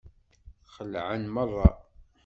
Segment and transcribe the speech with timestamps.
[0.73, 1.69] Xelεen merra.